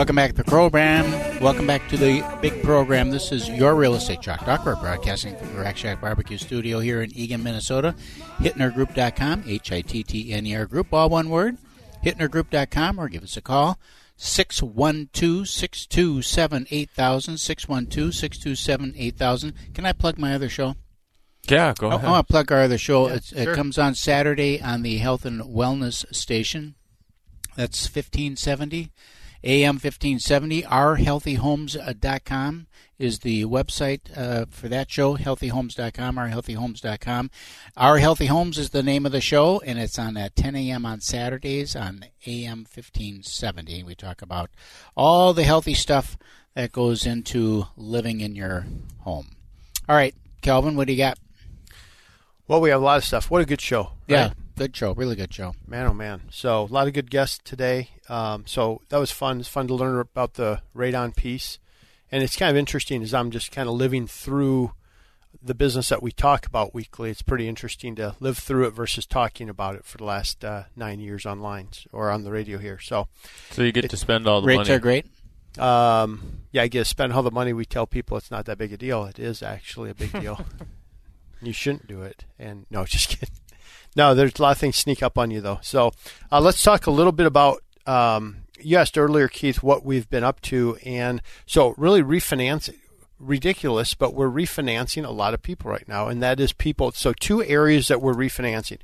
Welcome 0.00 0.16
back 0.16 0.30
to 0.30 0.36
the 0.38 0.44
program. 0.44 1.10
Welcome 1.42 1.66
back 1.66 1.86
to 1.90 1.98
the 1.98 2.24
big 2.40 2.62
program. 2.62 3.10
This 3.10 3.32
is 3.32 3.50
your 3.50 3.74
real 3.74 3.94
estate 3.94 4.22
chalk 4.22 4.40
talk. 4.46 4.64
We're 4.64 4.76
broadcasting 4.76 5.36
from 5.36 5.52
the 5.54 5.60
Rack 5.60 5.76
Shack 5.76 6.00
Barbecue 6.00 6.38
Studio 6.38 6.78
here 6.78 7.02
in 7.02 7.10
Eagan, 7.10 7.42
Minnesota. 7.42 7.94
HittnerGroup.com, 8.38 9.44
H 9.46 9.70
I 9.72 9.82
T 9.82 10.02
T 10.02 10.32
N 10.32 10.46
E 10.46 10.56
R 10.56 10.64
Group, 10.64 10.94
all 10.94 11.10
one 11.10 11.28
word. 11.28 11.58
HittnerGroup.com 12.02 12.98
or 12.98 13.10
give 13.10 13.22
us 13.22 13.36
a 13.36 13.42
call. 13.42 13.78
612 14.16 15.46
627 15.46 16.66
8000. 16.70 17.36
612 17.36 18.14
627 18.14 18.94
8000. 18.96 19.52
Can 19.74 19.84
I 19.84 19.92
plug 19.92 20.16
my 20.16 20.34
other 20.34 20.48
show? 20.48 20.76
Yeah, 21.46 21.74
go 21.78 21.90
I- 21.90 21.96
ahead. 21.96 22.08
I 22.08 22.10
want 22.12 22.26
to 22.26 22.32
plug 22.32 22.50
our 22.50 22.62
other 22.62 22.78
show. 22.78 23.06
Yeah, 23.08 23.16
It's, 23.16 23.38
sure. 23.38 23.52
It 23.52 23.54
comes 23.54 23.76
on 23.76 23.94
Saturday 23.94 24.62
on 24.62 24.80
the 24.80 24.96
Health 24.96 25.26
and 25.26 25.42
Wellness 25.42 26.06
Station. 26.14 26.74
That's 27.54 27.84
1570. 27.84 28.92
AM 29.42 29.76
1570. 29.76 30.62
OurHealthyHomes.com 30.62 32.66
is 32.98 33.20
the 33.20 33.44
website 33.46 34.00
uh, 34.16 34.44
for 34.50 34.68
that 34.68 34.90
show. 34.90 35.16
HealthyHomes.com. 35.16 36.16
OurHealthyHomes.com. 36.16 37.30
Our 37.76 37.98
Healthy 37.98 38.26
Homes 38.26 38.58
is 38.58 38.70
the 38.70 38.82
name 38.82 39.06
of 39.06 39.12
the 39.12 39.20
show, 39.20 39.62
and 39.64 39.78
it's 39.78 39.98
on 39.98 40.16
at 40.16 40.36
10 40.36 40.56
a.m. 40.56 40.84
on 40.84 41.00
Saturdays 41.00 41.74
on 41.74 42.04
AM 42.26 42.58
1570. 42.58 43.82
We 43.82 43.94
talk 43.94 44.20
about 44.20 44.50
all 44.94 45.32
the 45.32 45.44
healthy 45.44 45.74
stuff 45.74 46.18
that 46.54 46.72
goes 46.72 47.06
into 47.06 47.66
living 47.76 48.20
in 48.20 48.34
your 48.34 48.66
home. 49.00 49.36
All 49.88 49.96
right, 49.96 50.14
Calvin, 50.42 50.76
what 50.76 50.86
do 50.86 50.92
you 50.92 50.98
got? 50.98 51.18
Well, 52.46 52.60
we 52.60 52.70
have 52.70 52.82
a 52.82 52.84
lot 52.84 52.98
of 52.98 53.04
stuff. 53.04 53.30
What 53.30 53.42
a 53.42 53.46
good 53.46 53.60
show. 53.60 53.92
Yeah, 54.08 54.24
right? 54.24 54.32
Good 54.60 54.76
show. 54.76 54.92
Really 54.92 55.16
good 55.16 55.32
show. 55.32 55.54
Man, 55.66 55.86
oh 55.86 55.94
man. 55.94 56.20
So, 56.30 56.64
a 56.64 56.72
lot 56.72 56.86
of 56.86 56.92
good 56.92 57.10
guests 57.10 57.40
today. 57.42 57.88
Um, 58.10 58.44
so, 58.46 58.82
that 58.90 58.98
was 58.98 59.10
fun. 59.10 59.40
It's 59.40 59.48
fun 59.48 59.66
to 59.68 59.74
learn 59.74 59.98
about 59.98 60.34
the 60.34 60.60
radon 60.76 61.16
piece. 61.16 61.58
And 62.12 62.22
it's 62.22 62.36
kind 62.36 62.50
of 62.50 62.56
interesting 62.58 63.02
as 63.02 63.14
I'm 63.14 63.30
just 63.30 63.52
kind 63.52 63.68
of 63.70 63.74
living 63.76 64.06
through 64.06 64.72
the 65.42 65.54
business 65.54 65.88
that 65.88 66.02
we 66.02 66.12
talk 66.12 66.44
about 66.44 66.74
weekly. 66.74 67.08
It's 67.10 67.22
pretty 67.22 67.48
interesting 67.48 67.94
to 67.96 68.16
live 68.20 68.36
through 68.36 68.66
it 68.66 68.72
versus 68.72 69.06
talking 69.06 69.48
about 69.48 69.76
it 69.76 69.84
for 69.86 69.96
the 69.96 70.04
last 70.04 70.44
uh, 70.44 70.64
nine 70.76 71.00
years 71.00 71.24
online 71.24 71.68
or 71.92 72.10
on 72.10 72.24
the 72.24 72.30
radio 72.32 72.58
here. 72.58 72.78
So, 72.80 73.08
So 73.52 73.62
you 73.62 73.72
get 73.72 73.88
to 73.88 73.96
spend 73.96 74.26
all 74.26 74.42
the 74.42 74.48
Rates 74.48 74.58
money. 74.68 74.72
are 74.72 74.78
great. 74.80 75.06
um, 75.58 76.40
yeah, 76.52 76.62
I 76.62 76.68
guess 76.68 76.88
spend 76.88 77.12
all 77.14 77.22
the 77.22 77.30
money. 77.30 77.52
We 77.54 77.64
tell 77.64 77.86
people 77.86 78.18
it's 78.18 78.30
not 78.30 78.44
that 78.46 78.58
big 78.58 78.72
a 78.72 78.76
deal. 78.76 79.04
It 79.06 79.18
is 79.18 79.42
actually 79.42 79.88
a 79.90 79.94
big 79.94 80.12
deal. 80.12 80.44
you 81.40 81.52
shouldn't 81.54 81.86
do 81.86 82.02
it. 82.02 82.24
And 82.38 82.66
no, 82.70 82.84
just 82.96 83.08
kidding. 83.08 83.34
No, 83.96 84.14
there's 84.14 84.38
a 84.38 84.42
lot 84.42 84.52
of 84.52 84.58
things 84.58 84.76
sneak 84.76 85.02
up 85.02 85.18
on 85.18 85.30
you 85.30 85.40
though. 85.40 85.58
So 85.62 85.92
uh, 86.30 86.40
let's 86.40 86.62
talk 86.62 86.86
a 86.86 86.90
little 86.90 87.12
bit 87.12 87.26
about. 87.26 87.62
Um, 87.86 88.44
you 88.60 88.76
asked 88.76 88.98
earlier, 88.98 89.26
Keith, 89.26 89.62
what 89.62 89.84
we've 89.84 90.08
been 90.08 90.22
up 90.22 90.40
to, 90.42 90.78
and 90.84 91.22
so 91.46 91.74
really 91.76 92.02
refinancing. 92.02 92.76
Ridiculous, 93.18 93.94
but 93.94 94.14
we're 94.14 94.30
refinancing 94.30 95.04
a 95.04 95.10
lot 95.10 95.34
of 95.34 95.42
people 95.42 95.70
right 95.70 95.86
now, 95.86 96.08
and 96.08 96.22
that 96.22 96.40
is 96.40 96.52
people. 96.52 96.92
So 96.92 97.12
two 97.12 97.42
areas 97.42 97.88
that 97.88 98.00
we're 98.00 98.14
refinancing. 98.14 98.78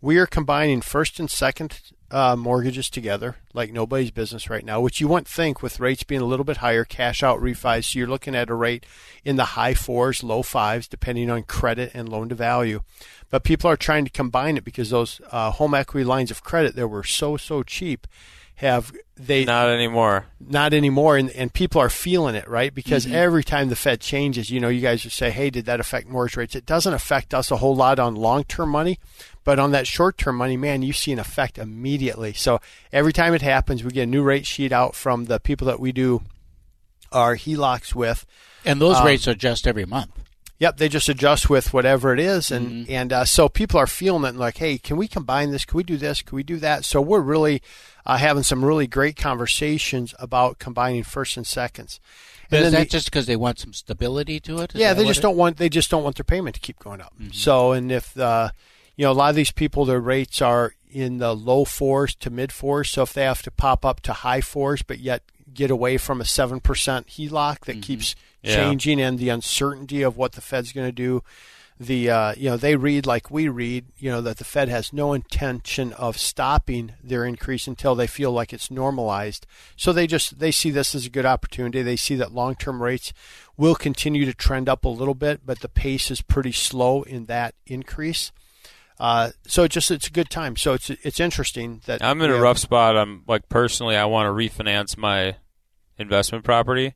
We 0.00 0.18
are 0.18 0.26
combining 0.26 0.80
first 0.80 1.20
and 1.20 1.30
second 1.30 1.80
uh, 2.10 2.36
mortgages 2.36 2.88
together, 2.88 3.36
like 3.52 3.72
nobody's 3.72 4.10
business 4.10 4.48
right 4.48 4.64
now, 4.64 4.80
which 4.80 5.00
you 5.00 5.08
wouldn't 5.08 5.26
think 5.28 5.62
with 5.62 5.80
rates 5.80 6.04
being 6.04 6.20
a 6.20 6.24
little 6.26 6.44
bit 6.44 6.58
higher, 6.58 6.84
cash 6.84 7.22
out 7.22 7.40
refis. 7.40 7.84
So 7.92 7.98
you're 7.98 8.08
looking 8.08 8.34
at 8.34 8.50
a 8.50 8.54
rate 8.54 8.86
in 9.24 9.36
the 9.36 9.44
high 9.44 9.74
fours, 9.74 10.22
low 10.22 10.42
fives, 10.42 10.86
depending 10.86 11.30
on 11.30 11.42
credit 11.42 11.90
and 11.94 12.08
loan 12.08 12.28
to 12.28 12.34
value. 12.34 12.82
But 13.30 13.42
people 13.42 13.68
are 13.68 13.76
trying 13.76 14.04
to 14.04 14.10
combine 14.10 14.56
it 14.56 14.64
because 14.64 14.90
those 14.90 15.20
uh, 15.32 15.50
home 15.50 15.74
equity 15.74 16.04
lines 16.04 16.30
of 16.30 16.44
credit 16.44 16.76
that 16.76 16.88
were 16.88 17.04
so 17.04 17.36
so 17.36 17.62
cheap 17.64 18.06
have 18.60 18.90
they 19.18 19.44
Not 19.44 19.68
anymore. 19.68 20.26
not 20.40 20.72
anymore 20.72 21.18
and, 21.18 21.28
and 21.32 21.52
people 21.52 21.78
are 21.78 21.90
feeling 21.90 22.34
it 22.34 22.48
right 22.48 22.74
because 22.74 23.06
every 23.06 23.44
time 23.44 23.68
the 23.68 23.76
fed 23.76 24.00
changes 24.00 24.48
you 24.48 24.60
know 24.60 24.70
you 24.70 24.80
guys 24.80 25.04
would 25.04 25.12
say 25.12 25.30
hey 25.30 25.50
did 25.50 25.66
that 25.66 25.78
affect 25.78 26.08
mortgage 26.08 26.38
rates 26.38 26.54
it 26.54 26.64
doesn't 26.64 26.94
affect 26.94 27.34
us 27.34 27.50
a 27.50 27.56
whole 27.58 27.76
lot 27.76 27.98
on 27.98 28.14
long-term 28.14 28.70
money 28.70 28.98
but 29.46 29.58
on 29.58 29.70
that 29.70 29.86
short-term 29.86 30.36
money 30.36 30.58
man 30.58 30.82
you 30.82 30.92
see 30.92 31.12
an 31.12 31.18
effect 31.18 31.56
immediately 31.56 32.34
so 32.34 32.60
every 32.92 33.12
time 33.14 33.32
it 33.32 33.40
happens 33.40 33.82
we 33.82 33.90
get 33.90 34.02
a 34.02 34.06
new 34.06 34.22
rate 34.22 34.44
sheet 34.46 34.72
out 34.72 34.94
from 34.94 35.24
the 35.24 35.40
people 35.40 35.66
that 35.66 35.80
we 35.80 35.90
do 35.92 36.20
our 37.12 37.36
HELOCs 37.36 37.94
with 37.94 38.26
And 38.64 38.80
those 38.80 38.96
Um, 38.96 39.06
rates 39.06 39.26
adjust 39.26 39.66
every 39.66 39.86
month. 39.86 40.10
Yep, 40.58 40.78
they 40.78 40.88
just 40.88 41.08
adjust 41.08 41.48
with 41.50 41.72
whatever 41.74 42.12
it 42.14 42.18
is, 42.18 42.50
and 42.50 42.88
and 42.88 43.12
uh, 43.12 43.24
so 43.26 43.46
people 43.48 43.78
are 43.78 43.86
feeling 43.86 44.24
it 44.24 44.30
and 44.30 44.38
like, 44.38 44.56
hey, 44.56 44.78
can 44.78 44.96
we 44.96 45.06
combine 45.06 45.50
this? 45.52 45.64
Can 45.66 45.76
we 45.76 45.82
do 45.84 45.98
this? 45.98 46.22
Can 46.22 46.34
we 46.34 46.42
do 46.42 46.56
that? 46.56 46.84
So 46.84 47.00
we're 47.02 47.20
really 47.20 47.60
uh, 48.06 48.16
having 48.16 48.42
some 48.42 48.64
really 48.64 48.86
great 48.86 49.16
conversations 49.16 50.14
about 50.18 50.58
combining 50.58 51.04
first 51.04 51.36
and 51.36 51.46
seconds. 51.46 52.00
And 52.50 52.64
is 52.64 52.72
that 52.72 52.78
the- 52.78 52.86
just 52.96 53.04
because 53.06 53.26
they 53.26 53.36
want 53.36 53.58
some 53.58 53.74
stability 53.74 54.40
to 54.40 54.58
it? 54.62 54.74
Is 54.74 54.80
yeah, 54.80 54.94
they 54.94 55.04
just 55.04 55.20
don't 55.22 55.36
want 55.36 55.58
they 55.58 55.68
just 55.68 55.90
don't 55.90 56.02
want 56.02 56.16
their 56.16 56.24
payment 56.24 56.54
to 56.54 56.60
keep 56.60 56.78
going 56.78 57.02
up. 57.02 57.12
So, 57.32 57.72
and 57.72 57.92
if 57.92 58.16
uh, 58.18 58.48
you 58.96 59.04
know 59.04 59.12
a 59.12 59.14
lot 59.14 59.30
of 59.30 59.36
these 59.36 59.52
people, 59.52 59.84
their 59.84 60.00
rates 60.00 60.40
are 60.42 60.74
in 60.90 61.18
the 61.18 61.34
low 61.34 61.64
fours 61.64 62.14
to 62.16 62.30
mid 62.30 62.50
fours. 62.52 62.88
So 62.90 63.02
if 63.02 63.12
they 63.12 63.24
have 63.24 63.42
to 63.42 63.50
pop 63.50 63.84
up 63.84 64.00
to 64.02 64.12
high 64.12 64.40
fours, 64.40 64.82
but 64.82 64.98
yet 64.98 65.22
get 65.52 65.70
away 65.70 65.96
from 65.98 66.20
a 66.20 66.24
seven 66.24 66.60
percent 66.60 67.06
HELOC 67.08 67.60
that 67.66 67.82
keeps 67.82 68.14
Yeah. 68.42 68.56
changing 68.56 69.00
and 69.00 69.18
the 69.18 69.28
uncertainty 69.30 70.02
of 70.02 70.16
what 70.16 70.32
the 70.32 70.40
Fed's 70.40 70.72
going 70.72 70.88
to 70.88 70.92
do. 70.92 71.22
The 71.78 72.08
uh, 72.08 72.34
you 72.38 72.48
know 72.48 72.56
they 72.56 72.74
read 72.76 73.04
like 73.04 73.30
we 73.30 73.48
read, 73.48 73.84
you 73.98 74.10
know 74.10 74.22
that 74.22 74.38
the 74.38 74.44
Fed 74.44 74.70
has 74.70 74.94
no 74.94 75.12
intention 75.12 75.92
of 75.92 76.16
stopping 76.16 76.94
their 77.04 77.26
increase 77.26 77.66
until 77.66 77.94
they 77.94 78.06
feel 78.06 78.32
like 78.32 78.54
it's 78.54 78.70
normalized. 78.70 79.46
So 79.76 79.92
they 79.92 80.06
just 80.06 80.38
they 80.38 80.50
see 80.50 80.70
this 80.70 80.94
as 80.94 81.04
a 81.04 81.10
good 81.10 81.26
opportunity. 81.26 81.82
They 81.82 81.96
see 81.96 82.14
that 82.14 82.32
long 82.32 82.54
term 82.54 82.82
rates 82.82 83.12
will 83.58 83.74
continue 83.74 84.24
to 84.24 84.32
trend 84.32 84.70
up 84.70 84.86
a 84.86 84.88
little 84.88 85.14
bit, 85.14 85.40
but 85.44 85.60
the 85.60 85.68
pace 85.68 86.10
is 86.10 86.22
pretty 86.22 86.52
slow 86.52 87.02
in 87.02 87.26
that 87.26 87.54
increase. 87.66 88.32
Uh, 88.98 89.30
so 89.46 89.64
it 89.64 89.70
just 89.70 89.90
it's 89.90 90.06
a 90.06 90.10
good 90.10 90.30
time. 90.30 90.56
So 90.56 90.72
it's 90.74 90.88
it's 90.90 91.20
interesting 91.20 91.82
that 91.86 92.02
I'm 92.02 92.20
in 92.22 92.30
a 92.30 92.34
have- 92.34 92.42
rough 92.42 92.58
spot. 92.58 92.96
I'm 92.96 93.24
like 93.26 93.48
personally, 93.48 93.96
I 93.96 94.06
want 94.06 94.26
to 94.26 94.30
refinance 94.32 94.96
my 94.96 95.36
investment 95.98 96.44
property, 96.44 96.94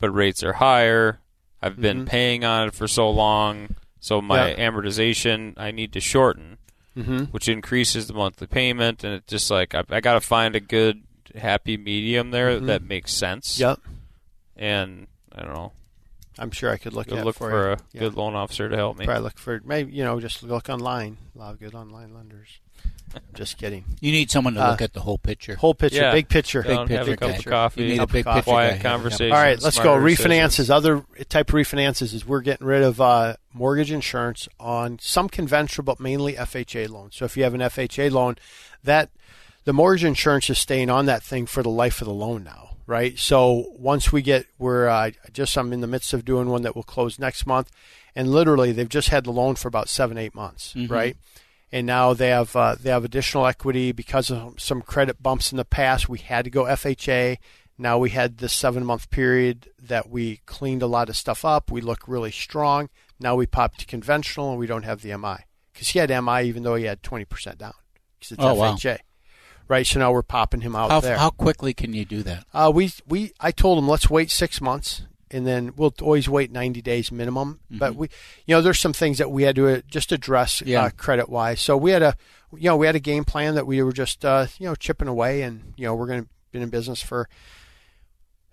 but 0.00 0.10
rates 0.10 0.42
are 0.42 0.54
higher. 0.54 1.20
I've 1.62 1.80
been 1.80 2.04
Mhm. 2.04 2.08
paying 2.08 2.44
on 2.44 2.68
it 2.68 2.74
for 2.74 2.86
so 2.88 3.10
long, 3.10 3.76
so 4.00 4.20
my 4.20 4.50
Yeah. 4.50 4.70
amortization 4.70 5.54
I 5.56 5.70
need 5.70 5.92
to 5.94 6.00
shorten, 6.00 6.58
Mhm. 6.96 7.30
which 7.30 7.48
increases 7.48 8.06
the 8.06 8.14
monthly 8.14 8.46
payment, 8.46 9.02
and 9.04 9.14
it's 9.14 9.30
just 9.30 9.50
like 9.50 9.74
I, 9.74 9.82
I 9.90 10.00
got 10.00 10.14
to 10.14 10.20
find 10.20 10.54
a 10.56 10.60
good 10.60 11.02
happy 11.34 11.76
medium 11.76 12.30
there 12.30 12.60
Mhm. 12.60 12.66
that 12.66 12.82
makes 12.82 13.12
sense. 13.12 13.58
Yep, 13.58 13.80
And 14.56 15.08
I 15.32 15.42
don't 15.42 15.54
know. 15.54 15.72
I'm 16.38 16.50
sure 16.50 16.70
I 16.70 16.76
could 16.78 16.92
look 16.94 17.06
Go 17.08 17.16
at 17.16 17.24
look 17.24 17.36
for, 17.36 17.50
for, 17.50 17.70
a 17.72 17.78
Yeah. 17.92 18.00
good 18.00 18.14
loan 18.16 18.34
officer 18.34 18.68
to 18.68 18.76
help 18.76 18.98
me. 18.98 19.04
Probably 19.04 19.22
look 19.22 19.38
for 19.38 19.60
maybe 19.64 19.92
you 19.92 20.02
know 20.04 20.18
just 20.20 20.42
look 20.42 20.68
online. 20.68 21.16
A 21.34 21.38
lot 21.38 21.52
of 21.54 21.60
good 21.60 21.74
online 21.74 22.12
lenders. 22.14 22.48
just 23.32 23.58
kidding. 23.58 23.84
You 24.00 24.10
need 24.10 24.28
someone 24.30 24.54
to 24.54 24.64
Uh, 24.66 24.70
look 24.72 24.82
at 24.82 24.92
the 24.92 25.00
whole 25.00 25.18
picture. 25.18 25.54
Whole 25.54 25.74
picture, 25.74 26.00
Yeah. 26.00 26.10
big 26.12 26.28
picture, 26.28 26.62
Down, 26.62 26.88
big 26.88 26.98
have 26.98 27.08
a 27.08 27.16
cup 27.16 27.30
picture. 27.30 27.50
of 27.50 27.52
coffee. 27.52 27.82
You 27.82 27.88
need 27.90 27.94
a 27.94 27.98
Cup 27.98 28.10
big 28.12 28.24
coffee. 28.24 28.38
picture. 28.40 28.50
quiet 28.50 28.80
conversation. 28.80 29.32
All 29.32 29.38
right, 29.40 29.62
let's 29.62 29.78
go. 29.78 29.94
Refinances. 29.96 30.44
decisions. 30.56 30.70
Other 30.70 31.04
type 31.28 31.48
of 31.50 31.54
refinances 31.54 32.12
is 32.12 32.26
we're 32.26 32.40
getting 32.40 32.66
rid 32.66 32.82
of 32.82 33.00
uh, 33.00 33.36
mortgage 33.52 33.92
insurance 33.92 34.48
on 34.58 34.98
some 35.00 35.28
conventional, 35.28 35.84
but 35.84 36.00
mainly 36.00 36.34
FHA 36.36 36.88
loans. 36.88 37.14
So 37.14 37.24
if 37.24 37.36
you 37.36 37.44
have 37.44 37.54
an 37.54 37.60
FHA 37.62 38.10
loan, 38.10 38.34
that 38.82 39.10
the 39.64 39.72
mortgage 39.72 40.04
insurance 40.04 40.50
is 40.50 40.58
staying 40.58 40.90
on 40.90 41.06
that 41.06 41.22
thing 41.22 41.46
for 41.46 41.62
the 41.62 41.70
life 41.70 42.00
of 42.00 42.06
the 42.08 42.14
loan 42.14 42.42
now, 42.42 42.70
right? 42.86 43.18
So 43.18 43.66
once 43.76 44.12
we 44.12 44.22
get, 44.22 44.46
we're 44.58 44.88
uh, 44.88 45.10
just 45.32 45.56
I'm 45.56 45.72
in 45.72 45.80
the 45.80 45.86
midst 45.86 46.12
of 46.12 46.24
doing 46.24 46.48
one 46.48 46.62
that 46.62 46.74
will 46.76 46.82
close 46.82 47.18
next 47.18 47.46
month, 47.46 47.70
and 48.14 48.30
literally 48.30 48.72
they've 48.72 48.88
just 48.88 49.08
had 49.08 49.24
the 49.24 49.32
loan 49.32 49.54
for 49.56 49.68
about 49.68 49.88
seven, 49.88 50.18
eight 50.18 50.34
months, 50.34 50.74
Mhm. 50.74 50.90
right? 50.90 51.16
and 51.72 51.86
now 51.88 52.14
they 52.14 52.28
have 52.28 52.54
uh, 52.54 52.76
they 52.80 52.90
have 52.90 53.04
additional 53.04 53.46
equity 53.46 53.90
because 53.90 54.30
of 54.30 54.60
some 54.60 54.80
credit 54.80 55.20
bumps 55.20 55.50
in 55.50 55.56
the 55.56 55.64
past. 55.64 56.08
We 56.08 56.18
had 56.18 56.44
to 56.44 56.50
go 56.50 56.64
FHA. 56.66 57.38
Now 57.76 57.98
we 57.98 58.10
had 58.10 58.38
this 58.38 58.52
seven 58.52 58.84
month 58.84 59.10
period 59.10 59.68
that 59.82 60.08
we 60.08 60.36
cleaned 60.46 60.82
a 60.82 60.86
lot 60.86 61.08
of 61.08 61.16
stuff 61.16 61.44
up. 61.44 61.72
We 61.72 61.80
look 61.80 62.06
really 62.06 62.30
strong. 62.30 62.90
Now 63.18 63.34
we 63.34 63.46
pop 63.46 63.76
to 63.78 63.86
conventional 63.86 64.50
and 64.50 64.58
we 64.60 64.68
don't 64.68 64.84
have 64.84 65.02
the 65.02 65.16
MI. 65.18 65.38
because 65.72 65.88
he 65.88 65.98
had 65.98 66.10
MI 66.10 66.42
even 66.44 66.62
though 66.62 66.76
he 66.76 66.84
had 66.84 67.02
twenty 67.02 67.24
percent 67.24 67.58
down 67.58 67.74
because 68.20 68.30
it's 68.32 68.40
Oh, 68.44 68.54
wow. 68.54 68.76
Right, 69.66 69.86
so 69.86 69.98
now 69.98 70.12
we're 70.12 70.22
popping 70.22 70.60
him 70.60 70.76
out 70.76 70.90
How, 70.90 71.00
there. 71.00 71.16
how 71.16 71.30
quickly 71.30 71.72
can 71.72 71.94
you 71.94 72.04
do 72.04 72.22
that? 72.22 72.44
Uh, 72.52 72.70
we 72.74 72.92
we 73.08 73.32
I 73.40 73.50
told 73.50 73.78
him 73.78 73.88
let's 73.88 74.10
wait 74.10 74.30
six 74.30 74.60
months, 74.60 75.02
and 75.30 75.46
then 75.46 75.72
we'll 75.76 75.94
always 76.02 76.28
wait 76.28 76.52
ninety 76.52 76.82
days 76.82 77.10
minimum. 77.10 77.60
But 77.70 77.94
we, 77.96 78.08
you 78.46 78.54
know, 78.54 78.60
there's 78.60 78.78
some 78.78 78.92
things 78.92 79.16
that 79.18 79.30
we 79.30 79.44
had 79.44 79.56
to 79.56 79.68
uh, 79.68 79.80
just 79.88 80.12
address 80.12 80.62
Yeah. 80.66 80.84
uh, 80.84 80.90
credit 80.90 81.28
wise. 81.30 81.60
So 81.60 81.76
we 81.78 81.92
had 81.92 82.02
a, 82.02 82.14
you 82.52 82.68
know, 82.68 82.76
we 82.76 82.84
had 82.86 82.94
a 82.94 83.00
game 83.00 83.24
plan 83.24 83.54
that 83.54 83.66
we 83.66 83.82
were 83.82 83.92
just 83.92 84.22
uh, 84.24 84.46
you 84.58 84.66
know 84.68 84.74
chipping 84.74 85.08
away, 85.08 85.40
and 85.42 85.72
you 85.76 85.86
know 85.86 85.94
we're 85.94 86.06
going 86.08 86.24
to 86.24 86.28
been 86.52 86.62
in 86.62 86.68
business 86.68 87.00
for. 87.00 87.28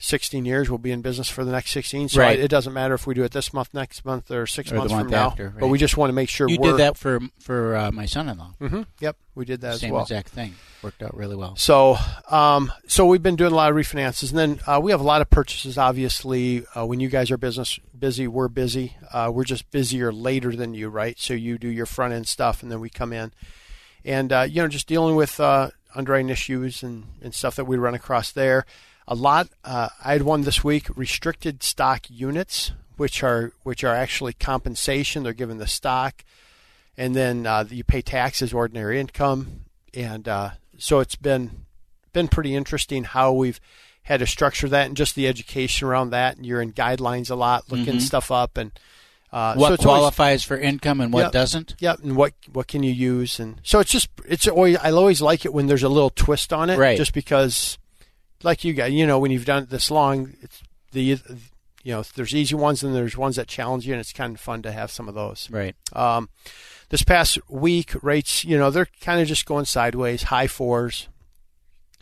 16 0.03 0.45
years, 0.45 0.67
we'll 0.69 0.79
be 0.79 0.91
in 0.91 1.01
business 1.01 1.29
for 1.29 1.45
the 1.45 1.51
next 1.51 1.71
16. 1.71 2.09
So 2.09 2.21
Right. 2.21 2.39
it 2.39 2.47
doesn't 2.47 2.73
matter 2.73 2.95
if 2.95 3.05
we 3.05 3.13
do 3.13 3.23
it 3.23 3.31
this 3.31 3.53
month, 3.53 3.69
next 3.73 4.03
month, 4.03 4.31
or 4.31 4.47
six 4.47 4.71
Or 4.71 4.75
months 4.75 4.91
month 4.91 5.03
from 5.03 5.11
now. 5.11 5.27
after, 5.27 5.53
But 5.59 5.67
we 5.67 5.77
just 5.77 5.95
want 5.95 6.09
to 6.09 6.13
make 6.13 6.27
sure 6.27 6.49
You 6.49 6.57
did 6.57 6.77
that 6.77 6.97
for 6.97 7.19
for 7.39 7.75
uh, 7.75 7.91
my 7.91 8.05
son-in-law. 8.07 8.53
hmm 8.59 8.81
Yep, 8.99 9.15
we 9.35 9.45
did 9.45 9.61
that 9.61 9.75
Same 9.79 9.89
as 9.89 9.93
well. 9.93 10.01
exact 10.01 10.29
thing. 10.29 10.55
Worked 10.81 11.03
out 11.03 11.15
really 11.15 11.35
well. 11.35 11.55
So, 11.55 11.97
um, 12.31 12.71
so 12.87 13.05
we've 13.05 13.21
been 13.21 13.35
doing 13.35 13.51
a 13.51 13.55
lot 13.55 13.69
of 13.69 13.77
refinances, 13.77 14.31
and 14.31 14.39
then 14.39 14.59
uh, 14.65 14.79
we 14.81 14.89
have 14.89 14.99
a 15.01 15.03
lot 15.03 15.21
of 15.21 15.29
purchases. 15.29 15.77
Obviously, 15.77 16.65
uh, 16.75 16.83
when 16.87 16.99
you 16.99 17.07
guys 17.07 17.29
are 17.29 17.37
business 17.37 17.79
busy, 17.97 18.27
we're 18.27 18.47
busy. 18.47 18.97
Uh, 19.13 19.29
we're 19.31 19.43
just 19.43 19.69
busier 19.69 20.11
later 20.11 20.55
than 20.55 20.73
you, 20.73 20.89
right? 20.89 21.19
So 21.19 21.35
you 21.35 21.59
do 21.59 21.67
your 21.67 21.85
front 21.85 22.13
end 22.15 22.27
stuff, 22.27 22.63
and 22.63 22.71
then 22.71 22.79
we 22.79 22.89
come 22.89 23.13
in, 23.13 23.31
and 24.03 24.33
uh, 24.33 24.47
you 24.49 24.63
know, 24.63 24.67
just 24.67 24.87
dealing 24.87 25.15
with 25.15 25.39
uh, 25.39 25.69
underwriting 25.93 26.29
issues 26.29 26.81
and, 26.81 27.03
and 27.21 27.35
stuff 27.35 27.55
that 27.57 27.65
we 27.65 27.77
run 27.77 27.93
across 27.93 28.31
there. 28.31 28.65
A 29.07 29.15
lot. 29.15 29.49
Uh, 29.63 29.89
I 30.03 30.13
had 30.13 30.21
one 30.23 30.41
this 30.41 30.63
week: 30.63 30.87
restricted 30.95 31.63
stock 31.63 32.05
units, 32.09 32.71
which 32.97 33.23
are 33.23 33.51
which 33.63 33.83
are 33.83 33.93
actually 33.95 34.33
compensation. 34.33 35.23
They're 35.23 35.33
given 35.33 35.57
the 35.57 35.67
stock, 35.67 36.23
and 36.97 37.15
then 37.15 37.45
uh, 37.45 37.65
you 37.69 37.83
pay 37.83 38.01
taxes, 38.01 38.53
ordinary 38.53 38.99
income, 38.99 39.61
and 39.93 40.27
uh, 40.27 40.49
so 40.77 40.99
it's 40.99 41.15
been 41.15 41.65
been 42.13 42.27
pretty 42.27 42.55
interesting 42.55 43.03
how 43.05 43.31
we've 43.33 43.59
had 44.03 44.19
to 44.19 44.27
structure 44.27 44.67
that 44.67 44.87
and 44.87 44.97
just 44.97 45.15
the 45.15 45.27
education 45.27 45.87
around 45.87 46.09
that. 46.11 46.37
And 46.37 46.45
you're 46.45 46.61
in 46.61 46.73
guidelines 46.73 47.29
a 47.31 47.35
lot, 47.35 47.71
looking 47.71 47.99
stuff 47.99 48.31
up, 48.31 48.57
and 48.57 48.71
uh, 49.31 49.55
What 49.55 49.67
so 49.69 49.73
it's 49.73 49.85
always- 49.85 49.99
qualifies 49.99 50.43
for 50.43 50.57
income 50.57 51.01
and 51.01 51.11
what 51.13 51.21
Yep. 51.23 51.31
doesn't? 51.31 51.75
Yep, 51.79 51.99
and 52.03 52.15
what 52.15 52.33
what 52.51 52.67
can 52.67 52.83
you 52.83 52.91
use? 52.93 53.39
And 53.39 53.59
so 53.63 53.79
it's 53.79 53.91
just 53.91 54.09
it's 54.25 54.47
always 54.47 54.77
I 54.77 54.91
always 54.91 55.21
like 55.21 55.43
it 55.45 55.53
when 55.53 55.67
there's 55.67 55.83
a 55.83 55.89
little 55.89 56.09
twist 56.11 56.53
on 56.53 56.69
it, 56.69 56.77
Right. 56.77 56.97
Just 56.97 57.13
because, 57.13 57.77
like 58.43 58.63
you 58.63 58.73
guys, 58.73 58.91
you 58.93 59.05
know, 59.07 59.19
when 59.19 59.31
you've 59.31 59.45
done 59.45 59.63
it 59.63 59.69
this 59.69 59.89
long, 59.91 60.33
it's 60.41 60.61
the 60.91 61.01
you 61.83 61.93
know 61.93 62.03
there's 62.15 62.35
easy 62.35 62.55
ones 62.55 62.83
and 62.83 62.93
there's 62.95 63.17
ones 63.17 63.35
that 63.37 63.47
challenge 63.47 63.85
you, 63.87 63.93
and 63.93 63.99
it's 63.99 64.13
kind 64.13 64.35
of 64.35 64.41
fun 64.41 64.61
to 64.63 64.71
have 64.71 64.91
some 64.91 65.07
of 65.07 65.15
those. 65.15 65.49
Right. 65.49 65.75
Um, 65.93 66.29
this 66.89 67.03
past 67.03 67.37
week, 67.49 67.91
rates, 68.03 68.43
you 68.43 68.57
know, 68.57 68.69
they're 68.69 68.87
kind 69.01 69.21
of 69.21 69.27
just 69.27 69.45
going 69.45 69.65
sideways. 69.65 70.23
High 70.23 70.47
fours 70.47 71.07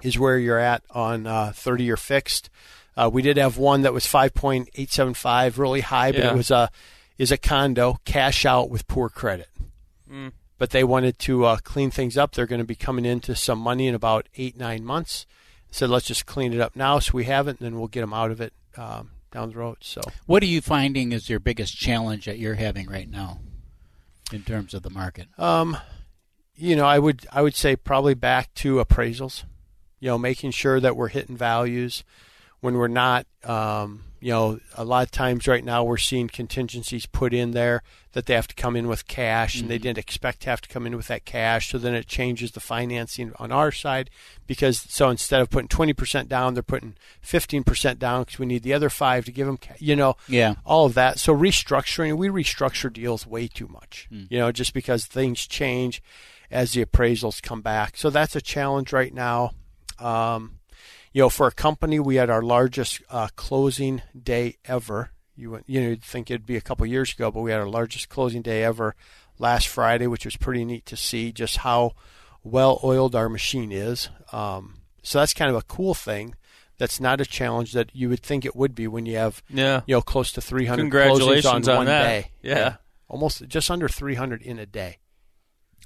is 0.01 0.17
where 0.17 0.37
you're 0.37 0.57
at 0.59 0.81
on 0.91 1.27
uh, 1.27 1.51
30 1.53 1.83
year 1.83 1.97
fixed. 1.97 2.49
Uh, 2.97 3.09
we 3.11 3.21
did 3.21 3.37
have 3.37 3.57
one 3.57 3.83
that 3.83 3.93
was 3.93 4.05
5.875, 4.05 5.57
really 5.57 5.81
high, 5.81 6.11
but 6.11 6.21
Yeah. 6.21 6.31
it 6.31 6.35
was 6.35 6.51
a 6.51 6.69
is 7.17 7.31
a 7.31 7.37
condo 7.37 7.97
cash 8.05 8.45
out 8.45 8.69
with 8.69 8.87
poor 8.87 9.09
credit. 9.09 9.49
Mm. 10.09 10.31
But 10.57 10.69
they 10.71 10.83
wanted 10.83 11.19
to 11.19 11.45
uh, 11.45 11.57
clean 11.57 11.91
things 11.91 12.17
up. 12.17 12.31
They're 12.33 12.45
going 12.45 12.61
to 12.61 12.65
be 12.67 12.75
coming 12.75 13.05
into 13.05 13.35
some 13.35 13.59
money 13.59 13.87
in 13.87 13.95
about 13.95 14.27
eight 14.37 14.57
nine 14.57 14.83
months. 14.83 15.25
Said 15.71 15.89
let's 15.89 16.07
just 16.07 16.25
clean 16.25 16.53
it 16.53 16.59
up 16.59 16.75
now, 16.75 16.99
so 16.99 17.11
we 17.13 17.25
have 17.25 17.47
it, 17.47 17.59
and 17.59 17.65
then 17.65 17.77
we'll 17.77 17.87
get 17.87 18.01
them 18.01 18.13
out 18.13 18.31
of 18.31 18.41
it 18.41 18.53
um, 18.77 19.11
down 19.31 19.51
the 19.51 19.57
road. 19.57 19.77
So. 19.81 20.01
What 20.25 20.41
are 20.41 20.47
you 20.47 20.61
finding 20.61 21.11
is 21.11 21.29
your 21.29 21.39
biggest 21.39 21.77
challenge 21.77 22.25
that 22.25 22.39
you're 22.39 22.55
having 22.55 22.89
right 22.89 23.09
now 23.09 23.39
in 24.31 24.43
terms 24.43 24.73
of 24.73 24.81
the 24.81 24.89
market? 24.89 25.27
Um, 25.37 25.77
you 26.55 26.75
know, 26.75 26.85
I 26.85 26.99
would 26.99 27.25
I 27.31 27.41
would 27.41 27.55
say 27.55 27.75
probably 27.75 28.13
back 28.13 28.53
to 28.55 28.83
appraisals. 28.83 29.43
You 29.99 30.07
know, 30.07 30.17
making 30.17 30.51
sure 30.51 30.79
that 30.79 30.95
we're 30.95 31.09
hitting 31.09 31.35
values 31.35 32.03
when 32.61 32.75
we're 32.75 32.87
not. 32.87 33.25
Um, 33.43 34.03
you 34.21 34.33
know, 34.33 34.59
a 34.75 34.83
lot 34.83 35.03
of 35.05 35.11
times 35.11 35.47
right 35.47 35.63
now 35.63 35.81
we're 35.85 35.95
seeing 35.95 36.27
contingencies 36.27 37.05
put 37.05 37.33
in 37.33 37.51
there 37.51 37.83
that 38.11 38.25
they 38.25 38.33
have 38.33 38.49
to 38.49 38.55
come 38.55 38.75
in 38.75 38.89
with 38.89 39.07
cash, 39.07 39.61
and 39.61 39.69
they 39.69 39.77
didn't 39.77 39.97
expect 39.97 40.41
to 40.41 40.49
have 40.49 40.59
to 40.59 40.67
come 40.67 40.85
in 40.85 40.97
with 40.97 41.07
that 41.07 41.23
cash. 41.23 41.71
So 41.71 41.77
then 41.77 41.95
it 41.95 42.05
changes 42.05 42.51
the 42.51 42.59
financing 42.59 43.31
on 43.39 43.53
our 43.53 43.71
side 43.71 44.09
because 44.45 44.77
so 44.89 45.09
instead 45.09 45.39
of 45.39 45.49
putting 45.49 45.69
twenty 45.69 45.93
percent 45.93 46.27
down, 46.27 46.53
they're 46.53 46.61
putting 46.63 46.95
fifteen 47.21 47.63
percent 47.63 47.97
down 47.97 48.23
because 48.23 48.39
we 48.39 48.45
need 48.45 48.63
the 48.63 48.73
other 48.73 48.89
five 48.89 49.23
to 49.23 49.31
give 49.31 49.47
them. 49.47 49.55
Ca- 49.55 49.75
you 49.79 49.95
know, 49.95 50.17
Yeah. 50.27 50.55
all 50.65 50.85
of 50.85 50.95
that. 50.95 51.17
So 51.17 51.33
restructuring, 51.33 52.17
we 52.17 52.27
restructure 52.27 52.91
deals 52.91 53.25
way 53.25 53.47
too 53.47 53.69
much, 53.69 54.09
you 54.11 54.37
know, 54.37 54.51
just 54.51 54.73
because 54.73 55.05
things 55.05 55.47
change 55.47 56.03
as 56.51 56.73
the 56.73 56.83
appraisals 56.83 57.41
come 57.41 57.61
back. 57.61 57.95
So 57.95 58.09
that's 58.09 58.35
a 58.35 58.41
challenge 58.41 58.91
right 58.91 59.13
now. 59.13 59.51
Um, 59.97 60.58
you 61.11 61.21
know, 61.21 61.29
for 61.29 61.47
a 61.47 61.51
company, 61.51 61.99
we 61.99 62.15
had 62.15 62.29
our 62.29 62.41
largest 62.41 63.01
uh, 63.09 63.27
closing 63.35 64.01
day 64.21 64.57
ever. 64.65 65.11
You 65.35 65.61
you 65.67 65.81
know, 65.81 65.89
you'd 65.89 66.03
think 66.03 66.29
it'd 66.29 66.45
be 66.45 66.57
a 66.57 66.61
couple 66.61 66.85
years 66.85 67.13
ago, 67.13 67.31
but 67.31 67.41
we 67.41 67.51
had 67.51 67.59
our 67.59 67.69
largest 67.69 68.09
closing 68.09 68.41
day 68.41 68.63
ever 68.63 68.95
last 69.37 69.67
Friday, 69.67 70.05
which 70.07 70.25
was 70.25 70.35
pretty 70.35 70.65
neat 70.65 70.85
to 70.87 70.97
see 70.97 71.31
just 71.31 71.57
how 71.57 71.93
well 72.43 72.79
oiled 72.83 73.15
our 73.15 73.29
machine 73.29 73.71
is. 73.71 74.09
Um, 74.33 74.81
so 75.01 75.19
that's 75.19 75.33
kind 75.33 75.49
of 75.49 75.55
a 75.57 75.61
cool 75.63 75.93
thing. 75.93 76.35
That's 76.77 76.99
not 76.99 77.19
a 77.21 77.25
challenge 77.25 77.73
that 77.73 77.89
you 77.93 78.07
would 78.09 78.21
think 78.21 78.45
it 78.45 78.55
would 78.55 78.73
be 78.75 78.87
when 78.87 79.05
you 79.05 79.17
have 79.17 79.41
Yeah. 79.49 79.81
you 79.85 79.95
know, 79.95 80.01
close 80.01 80.31
to 80.33 80.41
300 80.41 80.81
Congratulations 80.81 81.45
closings 81.45 81.67
on, 81.67 81.69
on 81.71 81.77
one 81.77 81.85
that. 81.87 82.03
day. 82.03 82.31
Yeah. 82.41 82.75
Almost 83.09 83.47
just 83.47 83.69
under 83.71 83.89
300 83.89 84.41
in 84.41 84.59
a 84.59 84.65
day. 84.65 84.99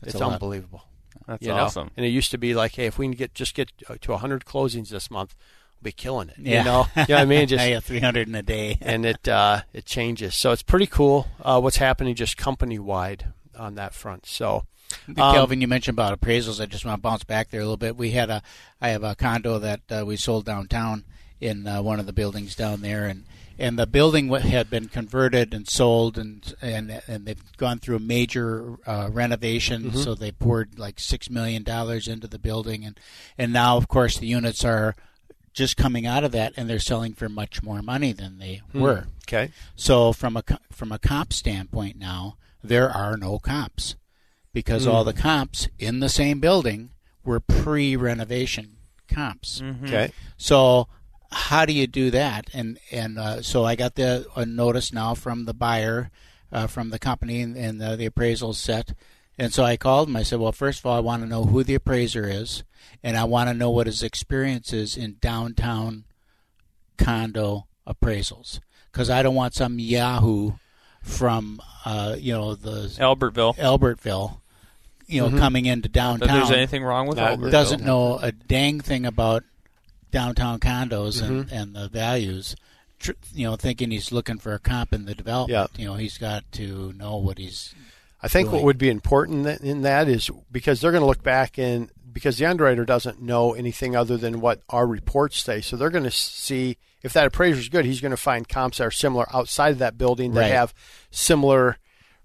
That's 0.02 0.16
it's 0.16 0.22
a 0.22 0.25
unbelievable. 0.25 0.84
That's 1.27 1.44
you 1.44 1.50
know? 1.50 1.63
awesome. 1.63 1.92
And 1.95 2.06
it 2.06 2.10
used 2.10 2.31
to 2.31 2.38
be 2.38 2.54
like, 2.54 2.75
hey, 2.75 2.86
if 2.86 2.98
we 2.98 3.06
can 3.06 3.13
get 3.13 3.33
just 3.33 3.56
get 3.56 3.71
uh, 3.89 3.95
to 4.01 4.12
100 4.12 4.45
closings 4.45 4.89
this 4.89 5.10
month, 5.10 5.36
we'll 5.75 5.89
be 5.89 5.92
killing 5.92 6.30
it. 6.30 6.36
Yeah. 6.38 6.60
You 6.60 6.65
know, 6.65 6.88
you 6.95 7.06
know 7.10 7.15
what 7.15 7.21
I 7.21 7.25
mean? 7.25 7.48
Just 7.48 7.68
yeah, 7.68 7.80
300 7.80 8.27
in 8.27 8.36
a 8.36 8.42
day. 8.42 8.77
and 8.81 9.06
it 9.06 9.27
uh, 9.27 9.62
it 9.74 9.86
changes. 9.86 10.36
So 10.36 10.51
it's 10.51 10.63
pretty 10.63 10.88
cool 10.88 11.27
uh, 11.42 11.60
what's 11.60 11.77
happening 11.77 12.15
just 12.15 12.38
company 12.38 12.80
wide 12.80 13.33
on 13.57 13.75
that 13.75 13.94
front. 13.94 14.25
So 14.25 14.65
um, 15.07 15.15
Kelvin, 15.15 15.62
you 15.62 15.68
mentioned 15.68 15.95
about 15.95 16.19
appraisals. 16.19 16.62
I 16.62 16.65
just 16.65 16.86
want 16.86 16.98
to 16.98 17.01
bounce 17.01 17.24
back 17.24 17.50
there 17.50 17.62
a 17.62 17.63
little 17.63 17.77
bit. 17.77 17.98
We 17.98 18.12
had 18.12 18.30
a, 18.30 18.42
I 18.81 18.89
have 18.89 19.04
a 19.04 19.15
condo 19.15 19.60
that 19.60 19.81
uh, 19.89 20.06
we 20.06 20.18
sold 20.18 20.45
downtown 20.45 21.06
in 21.39 21.68
uh, 21.68 21.81
one 21.81 22.00
of 22.00 22.06
the 22.06 22.13
buildings 22.13 22.56
down 22.56 22.81
there, 22.81 23.06
and 23.06 23.25
and 23.60 23.78
the 23.78 23.86
building 23.88 24.30
had 24.30 24.70
been 24.70 24.88
converted 24.88 25.54
and 25.54 25.68
sold, 25.68 26.18
and 26.18 26.54
and 26.62 27.02
and 27.08 27.26
they've 27.26 27.58
gone 27.58 27.80
through 27.80 27.98
a 27.98 28.00
major 28.00 28.76
uh, 28.86 29.10
renovation. 29.12 29.84
Mm-hmm. 29.84 29.98
So 30.00 30.16
they 30.16 30.32
poured 30.32 30.78
like 30.80 31.00
six 31.00 31.30
million 31.30 31.64
dollars 31.64 32.08
into 32.08 32.27
the 32.27 32.39
building, 32.39 32.84
and 32.86 33.00
and 33.38 33.54
now 33.54 33.77
of 33.77 33.88
course 33.88 34.18
the 34.18 34.27
units 34.27 34.63
are 34.66 34.96
just 35.54 35.77
coming 35.77 36.06
out 36.08 36.24
of 36.24 36.32
that, 36.32 36.54
and 36.58 36.68
they're 36.70 36.80
selling 36.80 37.13
for 37.13 37.30
much 37.30 37.62
more 37.62 37.82
money 37.84 38.12
than 38.12 38.39
they 38.39 38.62
Hmm. 38.72 38.80
were. 38.82 39.08
okay, 39.27 39.51
So 39.75 40.12
from 40.13 40.36
a 40.36 40.44
from 40.72 40.92
a 40.92 40.98
comp 41.00 41.32
standpoint 41.32 41.98
now, 41.98 42.38
there 42.63 42.89
are 42.89 43.18
no 43.18 43.38
comps 43.39 43.96
because 44.51 44.88
all 44.88 45.04
the 45.04 45.13
comps 45.13 45.68
in 45.77 46.00
the 46.00 46.10
same 46.10 46.39
building 46.39 46.89
were 47.24 47.39
pre-renovation 47.39 48.77
comps. 49.08 49.62
okay, 49.86 50.12
So 50.38 50.88
how 51.34 51.66
do 51.66 51.74
you 51.74 51.88
do 51.88 52.12
that? 52.12 52.50
And 52.54 52.80
and 52.92 53.18
uh, 53.20 53.42
so 53.42 53.66
I 53.66 53.75
got 53.75 53.96
the 53.96 54.25
a 54.36 54.46
notice 54.46 54.94
now 54.94 55.13
from 55.16 55.46
the 55.46 55.54
buyer, 55.54 56.12
uh, 56.52 56.68
from 56.68 56.90
the 56.90 57.00
company, 57.00 57.42
and, 57.42 57.56
and 57.58 57.82
the, 57.82 57.96
the 57.96 58.06
appraisal 58.06 58.54
set. 58.54 58.94
And 59.38 59.52
so 59.52 59.63
I 59.63 59.78
called 59.78 60.10
him. 60.10 60.16
I 60.16 60.24
said, 60.24 60.40
"Well, 60.40 60.52
first 60.52 60.80
of 60.80 60.86
all, 60.86 60.96
I 60.96 61.00
want 61.00 61.24
to 61.24 61.28
know 61.30 61.46
who 61.46 61.63
the 61.63 61.75
appraiser 61.75 62.28
is, 62.30 62.63
and 63.04 63.18
I 63.18 63.24
want 63.24 63.50
to 63.50 63.54
know 63.54 63.72
what 63.72 63.88
his 63.88 64.04
experience 64.04 64.72
is 64.72 64.96
in 64.96 65.18
downtown 65.22 66.04
condo 66.98 67.66
appraisals, 67.88 68.60
because 68.92 69.10
I 69.10 69.24
don't 69.24 69.36
want 69.36 69.54
some 69.56 69.80
Yahoo 69.80 70.54
from 71.02 71.62
uh, 71.86 72.16
you 72.20 72.34
know 72.34 72.56
the 72.56 72.88
Albertville. 73.00 73.58
Albertville, 73.58 74.38
you 75.08 75.22
know, 75.22 75.38
coming 75.38 75.66
into 75.66 75.90
That 75.90 75.94
downtown 75.94 76.28
there's 76.38 76.52
anything 76.52 76.84
wrong 76.84 77.08
with 77.08 77.18
Not- 77.18 77.40
Albertville. 77.40 77.52
doesn't 77.52 77.84
know 77.84 78.20
a 78.22 78.32
dang 78.32 78.80
thing 78.82 79.06
about 79.06 79.44
downtown 80.13 80.60
condos 80.60 81.22
and, 81.22 81.46
mm-hmm. 81.46 81.53
and 81.53 81.75
the 81.75 81.89
values. 81.89 82.55
Tr- 83.00 83.12
You 83.34 83.50
know, 83.50 83.55
thinking 83.58 83.91
he's 83.91 84.13
looking 84.13 84.38
for 84.38 84.53
a 84.53 84.60
comp 84.60 84.93
in 84.93 85.03
the 85.03 85.15
development. 85.15 85.72
You 85.75 85.88
know, 85.88 85.96
he's 85.96 86.17
got 86.17 86.50
to 86.53 86.93
know 86.93 87.17
what 87.17 87.38
he's. 87.38 87.75
I 88.22 88.29
think 88.29 88.53
what 88.53 88.63
would 88.63 88.77
be 88.77 88.89
important 88.89 89.46
in 89.62 89.82
that 89.82 90.08
is 90.08 90.29
because 90.50 90.79
they're 90.79 90.91
going 90.91 91.01
to 91.01 91.08
look 91.08 91.24
back 91.24 91.58
and 91.58 91.89
because 92.13 92.38
the 92.38 92.46
underwriter 92.46 92.86
doesn't 92.86 93.22
know 93.22 93.53
anything 93.53 93.96
other 93.98 94.15
than 94.15 94.39
what 94.39 94.62
our 94.70 94.88
reports 94.88 95.41
say, 95.41 95.60
so 95.60 95.75
they're 95.75 95.89
going 95.89 96.05
to 96.05 96.12
see 96.12 96.77
if 97.01 97.12
that 97.12 97.27
appraiser 97.27 97.60
is 97.60 97.67
good. 97.67 97.84
He's 97.84 98.00
going 98.00 98.12
to 98.12 98.17
find 98.17 98.48
comps 98.48 98.77
that 98.77 98.86
are 98.86 98.91
similar 98.91 99.25
outside 99.36 99.72
of 99.72 99.79
that 99.79 99.98
building 99.98 100.34
that 100.36 100.41
Right. 100.41 100.51
have 100.51 100.74
similar 101.12 101.77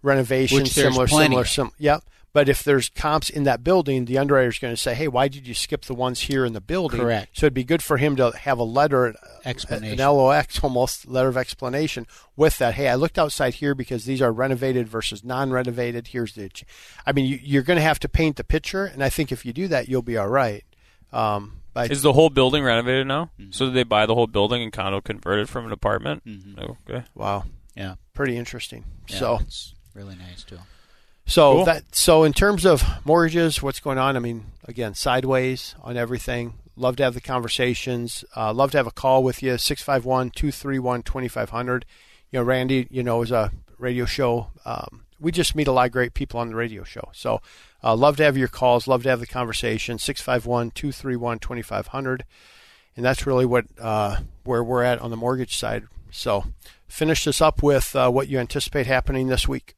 renovations, 0.02 0.70
similar, 0.70 1.08
plenty 1.08 1.24
similar, 1.24 1.42
of. 1.42 1.48
sim. 1.48 1.70
Yep. 1.78 2.04
But 2.38 2.48
if 2.48 2.62
there's 2.62 2.88
comps 2.88 3.30
in 3.30 3.42
that 3.42 3.64
building, 3.64 4.04
the 4.04 4.16
underwriter 4.16 4.46
is 4.46 4.60
going 4.60 4.72
to 4.72 4.80
say, 4.80 4.94
"Hey, 4.94 5.08
why 5.08 5.26
did 5.26 5.48
you 5.48 5.54
skip 5.54 5.86
the 5.86 5.92
ones 5.92 6.20
here 6.20 6.44
in 6.44 6.52
the 6.52 6.60
building?" 6.60 7.00
Correct. 7.00 7.36
So 7.36 7.46
it'd 7.46 7.52
be 7.52 7.64
good 7.64 7.82
for 7.82 7.96
him 7.96 8.14
to 8.14 8.30
have 8.30 8.60
a 8.60 8.62
letter, 8.62 9.08
uh, 9.08 9.12
Explanation. 9.44 9.98
an 9.98 10.06
LOX, 10.06 10.60
almost 10.62 11.08
letter 11.08 11.26
of 11.26 11.36
explanation 11.36 12.06
with 12.36 12.58
that. 12.58 12.74
Hey, 12.74 12.86
I 12.86 12.94
looked 12.94 13.18
outside 13.18 13.54
here 13.54 13.74
because 13.74 14.04
these 14.04 14.22
are 14.22 14.30
renovated 14.30 14.86
versus 14.86 15.24
non-renovated. 15.24 16.06
Here's 16.06 16.34
the. 16.34 16.48
I 17.04 17.10
mean, 17.10 17.24
you, 17.24 17.40
you're 17.42 17.64
going 17.64 17.76
to 17.76 17.82
have 17.82 17.98
to 17.98 18.08
paint 18.08 18.36
the 18.36 18.44
picture, 18.44 18.84
and 18.84 19.02
I 19.02 19.08
think 19.08 19.32
if 19.32 19.44
you 19.44 19.52
do 19.52 19.66
that, 19.66 19.88
you'll 19.88 20.02
be 20.02 20.16
all 20.16 20.28
right. 20.28 20.62
Um, 21.12 21.62
but 21.74 21.90
Is 21.90 22.02
the 22.02 22.12
whole 22.12 22.30
building 22.30 22.62
renovated 22.62 23.08
now? 23.08 23.32
Mm-hmm. 23.40 23.50
So 23.50 23.64
did 23.64 23.74
they 23.74 23.82
buy 23.82 24.06
the 24.06 24.14
whole 24.14 24.28
building 24.28 24.62
and 24.62 24.72
condo 24.72 25.00
converted 25.00 25.48
from 25.48 25.66
an 25.66 25.72
apartment? 25.72 26.24
Mm-hmm. 26.24 26.60
Okay. 26.88 27.02
wow, 27.16 27.46
Yeah. 27.74 27.96
pretty 28.14 28.36
interesting. 28.36 28.84
yeah 29.08 29.18
so. 29.18 29.38
it's 29.40 29.74
really 29.92 30.14
nice 30.14 30.44
too. 30.44 30.58
So 31.28 31.56
Cool. 31.56 31.64
that 31.66 31.94
so 31.94 32.24
in 32.24 32.32
terms 32.32 32.64
of 32.64 32.82
mortgages, 33.04 33.62
what's 33.62 33.80
going 33.80 33.98
on? 33.98 34.16
I 34.16 34.18
mean, 34.18 34.46
again, 34.64 34.94
sideways 34.94 35.74
on 35.82 35.96
everything. 35.98 36.54
Love 36.74 36.96
to 36.96 37.02
have 37.04 37.12
the 37.14 37.20
conversations. 37.20 38.24
Uh, 38.34 38.50
love 38.52 38.70
to 38.70 38.78
have 38.78 38.86
a 38.86 38.90
call 38.92 39.22
with 39.22 39.42
you. 39.42 39.52
651-231-2500. 39.52 41.82
You 42.30 42.38
know, 42.38 42.42
Randy, 42.44 42.86
you 42.90 43.02
know, 43.02 43.20
is 43.22 43.30
a 43.30 43.52
radio 43.78 44.06
show. 44.06 44.48
Um, 44.64 45.02
we 45.20 45.30
just 45.32 45.54
meet 45.54 45.68
a 45.68 45.72
lot 45.72 45.86
of 45.86 45.92
great 45.92 46.14
people 46.14 46.40
on 46.40 46.48
the 46.48 46.54
radio 46.56 46.82
show. 46.84 47.10
So 47.12 47.42
uh, 47.82 47.94
love 47.94 48.16
to 48.18 48.24
have 48.24 48.36
your 48.38 48.48
calls. 48.48 48.86
Love 48.86 49.02
to 49.02 49.08
have 49.10 49.20
the 49.20 49.26
conversation. 49.26 49.98
651-231-2500. 49.98 52.20
And 52.96 53.04
that's 53.04 53.26
really 53.26 53.46
what 53.46 53.66
uh, 53.80 54.18
where 54.44 54.64
we're 54.64 54.82
at 54.82 55.00
on 55.00 55.10
the 55.10 55.16
mortgage 55.16 55.56
side. 55.56 55.84
So 56.10 56.44
finish 56.88 57.24
this 57.24 57.40
up 57.40 57.62
with 57.62 57.94
uh, 57.94 58.10
what 58.10 58.28
you 58.28 58.38
anticipate 58.38 58.86
happening 58.86 59.28
this 59.28 59.46
week. 59.46 59.74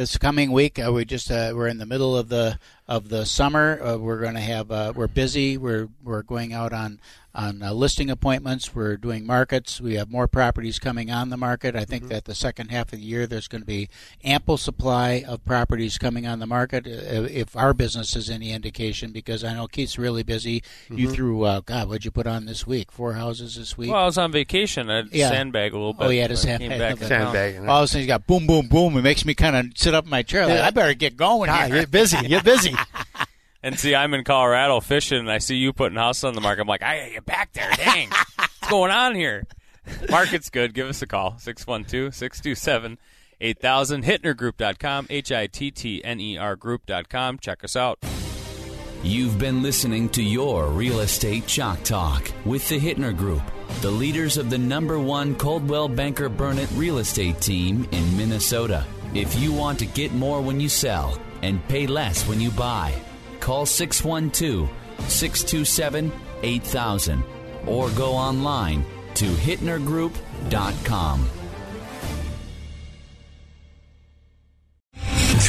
This 0.00 0.16
coming 0.16 0.50
week, 0.50 0.78
uh, 0.78 0.90
we 0.90 1.04
just 1.04 1.30
uh, 1.30 1.52
we're 1.54 1.66
in 1.68 1.76
the 1.76 1.84
middle 1.84 2.16
of 2.16 2.30
the 2.30 2.58
of 2.90 3.08
the 3.08 3.24
summer. 3.24 3.80
Uh, 3.80 3.96
we're 3.96 4.20
going 4.20 4.34
to 4.34 4.40
have 4.40 4.70
uh, 4.72 4.92
we're 4.94 5.06
busy. 5.06 5.56
We're 5.56 5.88
we're 6.02 6.22
going 6.22 6.52
out 6.52 6.72
on 6.72 7.00
on 7.32 7.62
uh, 7.62 7.72
listing 7.72 8.10
appointments. 8.10 8.74
We're 8.74 8.96
doing 8.96 9.24
markets. 9.24 9.80
We 9.80 9.94
have 9.94 10.10
more 10.10 10.26
properties 10.26 10.80
coming 10.80 11.12
on 11.12 11.28
the 11.30 11.36
market. 11.36 11.76
I 11.76 11.84
think 11.84 12.08
that 12.08 12.24
the 12.24 12.34
second 12.34 12.72
half 12.72 12.92
of 12.92 12.98
the 12.98 13.04
year 13.04 13.28
there's 13.28 13.46
going 13.46 13.62
to 13.62 13.66
be 13.66 13.88
ample 14.24 14.56
supply 14.56 15.22
of 15.28 15.44
properties 15.44 15.96
coming 15.96 16.26
on 16.26 16.40
the 16.40 16.46
market. 16.48 16.88
Uh, 16.88 17.22
if 17.30 17.54
our 17.56 17.72
business 17.72 18.16
is 18.16 18.28
any 18.28 18.50
indication, 18.50 19.12
because 19.12 19.44
I 19.44 19.54
know 19.54 19.68
Keith's 19.68 19.96
really 19.96 20.24
busy. 20.24 20.64
You 20.90 21.08
threw 21.12 21.44
uh, 21.44 21.60
God, 21.60 21.86
what'd 21.86 22.04
you 22.04 22.10
put 22.10 22.26
on 22.26 22.46
this 22.46 22.66
week? 22.66 22.90
Four 22.90 23.12
houses 23.12 23.54
this 23.54 23.78
week. 23.78 23.92
Well, 23.92 24.02
I 24.02 24.06
was 24.06 24.18
on 24.18 24.32
vacation. 24.32 24.90
I 24.90 25.04
Yeah. 25.12 25.28
sandbag 25.28 25.72
a 25.72 25.76
little 25.76 25.92
bit. 25.92 26.04
Oh, 26.06 26.10
yeah, 26.10 26.26
to 26.26 26.32
when 26.32 26.38
I 26.38 26.40
sandbag 26.42 26.68
came 26.70 26.78
back 26.80 26.90
little 26.94 27.08
to 27.08 27.14
town. 27.14 27.20
Sandbagging. 27.32 27.68
all 27.68 27.78
of 27.78 27.84
a 27.84 27.86
sudden, 27.86 28.00
you 28.02 28.06
got 28.08 28.26
boom, 28.26 28.48
boom, 28.48 28.66
boom. 28.66 28.96
It 28.96 29.02
makes 29.02 29.24
me 29.24 29.34
kind 29.34 29.54
of 29.54 29.66
sit 29.78 29.94
up 29.94 30.02
in 30.02 30.10
my 30.10 30.22
chair. 30.22 30.46
Like, 30.46 30.56
Yeah. 30.56 30.66
I 30.66 30.70
better 30.70 30.94
get 30.94 31.16
going. 31.16 31.48
Ah, 31.48 31.66
here. 31.66 31.76
get 31.82 31.92
busy. 31.92 32.16
Get 32.26 32.42
busy. 32.44 32.74
And 33.62 33.78
see, 33.78 33.94
I'm 33.94 34.14
in 34.14 34.24
Colorado 34.24 34.80
fishing, 34.80 35.18
and 35.18 35.30
I 35.30 35.38
see 35.38 35.56
you 35.56 35.72
putting 35.72 35.98
houses 35.98 36.24
on 36.24 36.34
the 36.34 36.40
market. 36.40 36.62
I'm 36.62 36.68
like, 36.68 36.82
I 36.82 36.98
gotta 36.98 37.10
get 37.10 37.26
back 37.26 37.52
there. 37.52 37.70
Dang, 37.76 38.08
what's 38.08 38.70
going 38.70 38.90
on 38.90 39.14
here? 39.14 39.44
Market's 40.08 40.48
good. 40.50 40.72
Give 40.72 40.88
us 40.88 41.02
a 41.02 41.06
call 41.06 41.36
612 41.38 42.14
627 42.14 42.98
8000. 43.40 44.04
HittnerGroup.com, 44.04 45.06
H 45.10 45.32
I 45.32 45.46
T 45.46 45.70
T 45.70 46.02
N 46.02 46.20
E 46.20 46.38
R 46.38 46.56
Group.com. 46.56 47.38
Check 47.38 47.62
us 47.64 47.76
out. 47.76 47.98
You've 49.02 49.38
been 49.38 49.62
listening 49.62 50.08
to 50.10 50.22
your 50.22 50.66
Real 50.68 51.00
Estate 51.00 51.46
Chalk 51.46 51.82
Talk 51.82 52.30
with 52.44 52.68
the 52.68 52.78
Hittner 52.78 53.16
Group, 53.16 53.42
the 53.80 53.90
leaders 53.90 54.36
of 54.36 54.50
the 54.50 54.58
number 54.58 54.98
one 54.98 55.34
Coldwell 55.34 55.88
Banker 55.88 56.28
Burnett 56.28 56.70
real 56.72 56.98
estate 56.98 57.40
team 57.40 57.88
in 57.92 58.16
Minnesota. 58.16 58.86
If 59.14 59.38
you 59.38 59.52
want 59.52 59.78
to 59.80 59.86
get 59.86 60.12
more 60.12 60.40
when 60.40 60.60
you 60.60 60.68
sell 60.68 61.18
and 61.42 61.66
pay 61.68 61.86
less 61.86 62.26
when 62.28 62.40
you 62.40 62.50
buy, 62.50 62.94
call 63.40 63.66
612 63.66 64.68
627 65.08 66.12
8000 66.42 67.22
or 67.66 67.90
go 67.90 68.12
online 68.12 68.84
to 69.14 69.26
hittnergroup.com. 69.26 71.39